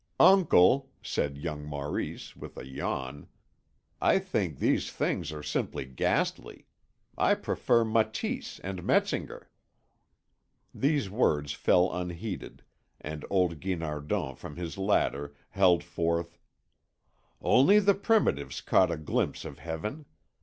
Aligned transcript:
"Uncle," 0.19 0.89
said 1.03 1.37
young 1.37 1.63
Maurice, 1.63 2.35
with 2.35 2.57
a 2.57 2.65
yawn, 2.65 3.27
"I 4.01 4.17
think 4.17 4.57
these 4.57 4.91
things 4.91 5.31
are 5.31 5.43
simply 5.43 5.85
ghastly. 5.85 6.65
I 7.19 7.35
prefer 7.35 7.85
Matisse 7.85 8.57
and 8.63 8.81
Metzinger." 8.81 9.47
These 10.73 11.11
words 11.11 11.53
fell 11.53 11.93
unheeded, 11.93 12.63
and 12.99 13.23
old 13.29 13.59
Guinardon 13.59 14.33
from 14.37 14.55
his 14.55 14.75
ladder 14.75 15.35
held 15.51 15.83
forth: 15.83 16.35
"Only 17.39 17.77
the 17.77 17.93
primitives 17.93 18.59
caught 18.59 18.89
a 18.89 18.97
glimpse 18.97 19.45
of 19.45 19.59
Heaven. 19.59 20.05